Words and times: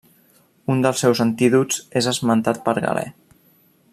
Un 0.75 0.79
dels 0.85 1.01
seus 1.05 1.21
antídots 1.25 1.83
és 2.03 2.09
esmentat 2.15 2.65
per 2.69 2.77
Galè. 2.81 3.07